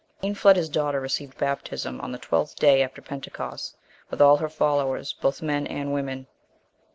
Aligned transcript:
Eanfled, 0.23 0.55
his 0.55 0.67
daughter, 0.67 0.99
received 0.99 1.37
baptism, 1.37 2.01
on 2.01 2.11
the 2.11 2.17
twelfth 2.17 2.55
day 2.55 2.81
after 2.81 3.03
Pentecost, 3.03 3.77
with 4.09 4.19
all 4.19 4.37
her 4.37 4.49
followers, 4.49 5.13
both 5.13 5.43
men 5.43 5.67
and 5.67 5.93
women. 5.93 6.25